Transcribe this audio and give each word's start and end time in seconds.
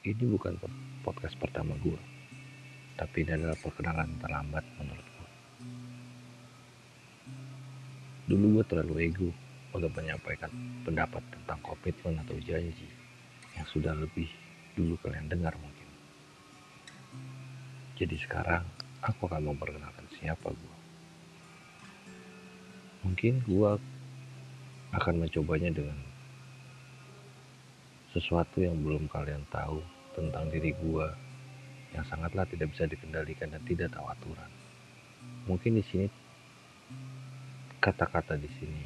ini 0.00 0.24
bukan 0.32 0.56
podcast 1.04 1.36
pertama 1.36 1.76
gue, 1.84 2.00
tapi 2.96 3.20
ini 3.20 3.36
adalah 3.36 3.52
perkenalan 3.60 4.08
terlambat 4.16 4.64
menurut 4.80 5.04
gue. 5.04 5.28
Dulu 8.32 8.44
gue 8.56 8.64
terlalu 8.64 8.94
ego 9.12 9.28
untuk 9.76 9.92
menyampaikan 9.92 10.48
pendapat 10.88 11.20
tentang 11.28 11.60
komitmen 11.60 12.16
atau 12.24 12.32
janji 12.40 12.88
yang 13.52 13.66
sudah 13.68 13.92
lebih 13.92 14.24
dulu 14.72 14.96
kalian 15.04 15.28
dengar 15.28 15.52
mungkin. 15.60 15.88
Jadi 18.00 18.16
sekarang 18.16 18.64
aku 19.04 19.28
akan 19.28 19.52
memperkenalkan 19.52 20.08
siapa 20.16 20.48
gue. 20.48 20.76
Mungkin 23.04 23.44
gue 23.44 23.70
akan 24.96 25.14
mencobanya 25.20 25.68
dengan 25.68 26.00
sesuatu 28.10 28.58
yang 28.58 28.74
belum 28.82 29.06
kalian 29.06 29.46
tahu 29.54 29.78
tentang 30.20 30.52
diri 30.52 30.76
gua 30.84 31.08
yang 31.96 32.04
sangatlah 32.06 32.46
tidak 32.46 32.70
bisa 32.70 32.84
dikendalikan 32.86 33.50
dan 33.50 33.62
tidak 33.64 33.88
tahu 33.90 34.06
aturan. 34.06 34.50
Mungkin 35.48 35.80
di 35.80 35.84
sini 35.88 36.06
kata-kata 37.80 38.36
di 38.36 38.50
sini 38.60 38.84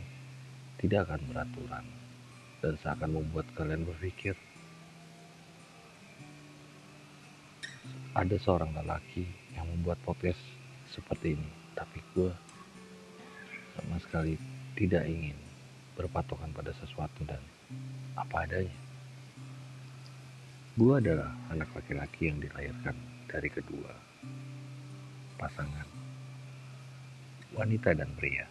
tidak 0.79 1.11
akan 1.11 1.21
beraturan 1.29 1.85
dan 2.63 2.73
seakan 2.81 3.11
membuat 3.21 3.45
kalian 3.59 3.83
berpikir 3.85 4.39
ada 8.15 8.37
seorang 8.39 8.71
lelaki 8.71 9.27
yang 9.59 9.67
membuat 9.75 9.99
podcast 10.07 10.39
seperti 10.87 11.35
ini, 11.35 11.51
tapi 11.75 11.99
gue 12.15 12.31
sama 13.75 13.99
sekali 13.99 14.39
tidak 14.79 15.03
ingin 15.11 15.35
berpatokan 15.99 16.55
pada 16.55 16.71
sesuatu 16.79 17.27
dan 17.27 17.43
apa 18.15 18.47
adanya. 18.47 18.84
Gue 20.75 20.99
adalah 20.99 21.31
anak 21.55 21.71
laki-laki 21.71 22.27
yang 22.27 22.43
dilahirkan 22.43 22.99
dari 23.31 23.47
kedua 23.47 23.95
pasangan 25.39 25.87
wanita 27.55 27.95
dan 27.95 28.11
pria. 28.19 28.43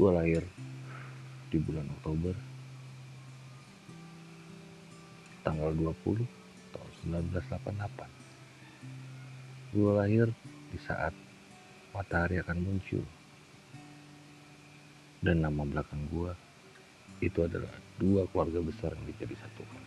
Gue 0.00 0.16
lahir 0.16 0.40
di 1.52 1.60
bulan 1.60 1.92
Oktober 2.00 2.32
tanggal 5.44 5.76
20 5.76 6.24
tahun 6.72 6.92
1988. 7.36 9.76
Gue 9.76 9.92
lahir 9.92 10.32
di 10.72 10.80
saat 10.80 11.12
matahari 11.92 12.40
akan 12.40 12.64
muncul 12.64 13.04
dan 15.20 15.44
nama 15.44 15.68
belakang 15.68 16.08
gue 16.08 16.32
itu 17.18 17.42
adalah 17.42 17.74
dua 17.98 18.24
keluarga 18.30 18.62
besar 18.62 18.94
yang 18.94 19.06
dijadi 19.10 19.34
satukan. 19.34 19.82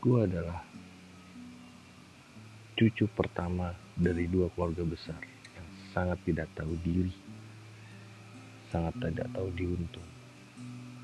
Gue 0.00 0.18
adalah 0.24 0.62
cucu 2.76 3.04
pertama 3.12 3.72
dari 3.96 4.28
dua 4.28 4.48
keluarga 4.52 4.84
besar 4.84 5.18
yang 5.56 5.66
sangat 5.92 6.18
tidak 6.24 6.48
tahu 6.56 6.72
diri, 6.80 7.12
sangat 8.72 8.94
tidak 9.00 9.28
tahu 9.36 9.48
diuntung, 9.56 10.08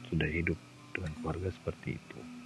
sudah 0.08 0.28
hidup 0.28 0.56
dengan 0.92 1.12
keluarga 1.20 1.48
seperti 1.50 1.96
itu. 1.96 2.41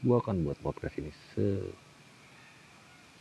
Gue 0.00 0.16
akan 0.16 0.48
buat 0.48 0.56
podcast 0.64 0.96
ini 0.96 1.12
se 1.36 1.60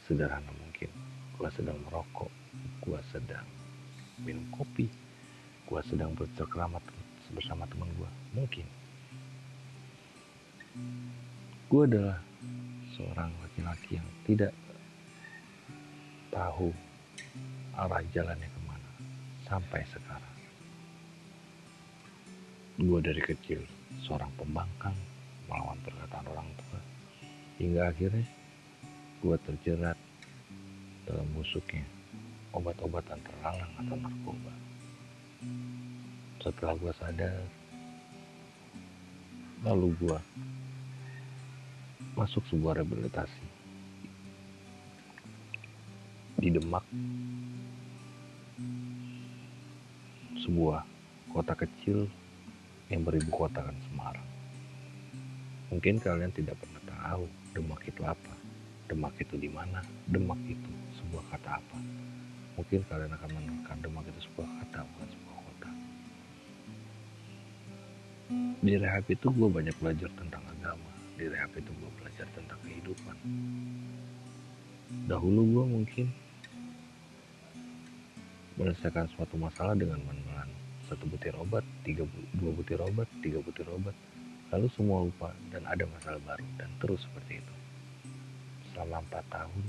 sederhana 0.07 0.47
mungkin. 0.63 0.87
Gue 1.35 1.51
sedang 1.51 1.75
merokok 1.83 2.31
gue 2.79 2.99
sedang 3.11 3.43
minum 4.23 4.47
kopi 4.55 4.87
gue 5.67 5.81
sedang 5.85 6.15
bercengkrama 6.15 6.79
bersama 7.35 7.67
teman 7.67 7.91
gue 7.99 8.09
mungkin. 8.31 8.63
Gue 11.67 11.83
adalah 11.83 12.23
seorang 12.95 13.29
laki-laki 13.43 13.99
yang 13.99 14.09
tidak 14.23 14.55
tahu 16.31 16.71
arah 17.75 18.01
jalannya 18.15 18.47
ke 18.47 18.59
mana 18.63 18.89
sampai 19.43 19.83
sekarang. 19.91 20.35
Gue 22.79 22.99
dari 23.03 23.19
kecil 23.19 23.61
seorang 24.07 24.31
pembangkang 24.39 24.95
melawan 25.49 25.79
perkataan 25.81 26.25
orang 26.29 26.49
tua. 26.55 26.79
Hingga 27.57 27.81
akhirnya 27.89 28.25
gue 29.19 29.37
terjerat 29.43 29.97
dalam 31.09 31.27
busuknya 31.33 31.83
obat-obatan 32.53 33.19
terlarang 33.19 33.73
atau 33.83 33.95
narkoba. 33.97 34.53
Setelah 36.39 36.75
gue 36.77 36.93
sadar 36.95 37.35
lalu 39.59 39.91
gue 39.99 40.19
masuk 42.15 42.45
sebuah 42.47 42.79
rehabilitasi. 42.79 43.45
Di 46.39 46.47
Demak 46.55 46.87
sebuah 50.39 50.87
kota 51.35 51.51
kecil 51.51 52.07
yang 52.87 53.03
beribu 53.03 53.27
kotakan 53.35 53.75
Semarang 53.91 54.38
Mungkin 55.69 56.01
kalian 56.01 56.33
tidak 56.33 56.57
pernah 56.57 56.81
tahu 56.89 57.29
Demak 57.53 57.81
itu 57.85 58.01
apa. 58.05 58.33
Demak 58.89 59.13
itu 59.21 59.37
di 59.37 59.49
mana? 59.49 59.81
Demak 60.09 60.37
itu 60.49 60.71
sebuah 60.97 61.25
kata 61.33 61.61
apa? 61.61 61.77
Mungkin 62.57 62.81
kalian 62.89 63.13
akan 63.13 63.29
menemukan 63.37 63.77
Demak 63.81 64.05
itu 64.09 64.19
sebuah 64.29 64.49
kata, 64.49 64.79
bukan 64.85 65.07
sebuah 65.13 65.37
kota. 65.45 65.69
Di 68.65 68.73
rehab 68.81 69.05
itu 69.09 69.27
gue 69.29 69.49
banyak 69.49 69.75
belajar 69.77 70.09
tentang 70.17 70.43
agama. 70.57 70.91
Di 71.17 71.25
rehab 71.29 71.53
itu 71.53 71.69
gue 71.69 71.91
belajar 72.01 72.27
tentang 72.33 72.59
kehidupan. 72.65 73.17
Dahulu 75.05 75.41
gue 75.45 75.65
mungkin 75.69 76.07
menyelesaikan 78.57 79.07
suatu 79.15 79.37
masalah 79.37 79.77
dengan 79.77 80.01
menelan 80.03 80.49
satu 80.89 81.05
butir 81.05 81.37
obat, 81.37 81.61
tiga, 81.85 82.03
dua 82.41 82.51
butir 82.51 82.81
obat, 82.81 83.05
tiga 83.21 83.39
butir 83.39 83.69
obat, 83.69 83.93
Lalu 84.49 84.67
semua 84.73 85.05
lupa 85.05 85.29
dan 85.53 85.61
ada 85.69 85.85
masalah 85.85 86.17
baru 86.25 86.45
dan 86.57 86.69
terus 86.81 87.05
seperti 87.05 87.37
itu. 87.37 87.55
Selama 88.73 89.05
empat 89.05 89.25
tahun, 89.29 89.65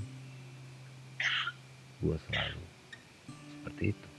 gue 2.01 2.17
selalu 2.25 2.63
seperti 3.53 3.83
itu. 3.93 4.09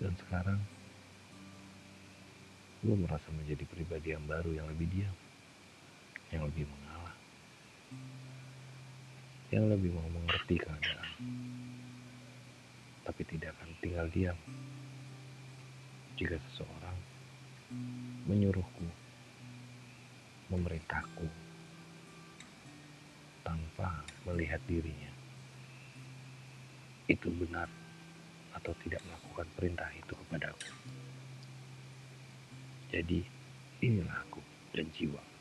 Dan 0.00 0.12
sekarang, 0.24 0.60
gue 2.80 2.96
merasa 2.96 3.28
menjadi 3.32 3.64
pribadi 3.68 4.16
yang 4.16 4.24
baru 4.24 4.48
yang 4.52 4.68
lebih 4.72 4.88
diam, 4.96 5.16
yang 6.32 6.44
lebih 6.48 6.64
mengalah, 6.64 7.16
yang 9.52 9.64
lebih 9.68 9.92
mau 9.92 10.08
mengerti 10.08 10.56
keadaan, 10.56 11.08
tapi 13.04 13.22
tidak 13.28 13.52
akan 13.60 13.70
tinggal 13.84 14.08
diam 14.08 14.38
jika 16.14 16.38
seseorang 16.50 16.98
menyuruhku, 18.30 18.86
memerintahku 20.54 21.26
tanpa 23.42 24.06
melihat 24.22 24.62
dirinya. 24.70 25.10
Itu 27.10 27.28
benar 27.34 27.68
atau 28.54 28.72
tidak 28.86 29.02
melakukan 29.04 29.48
perintah 29.58 29.90
itu 29.92 30.14
kepadaku. 30.14 30.70
Jadi, 32.94 33.26
inilah 33.82 34.22
aku 34.22 34.40
dan 34.70 34.86
jiwa. 34.94 35.33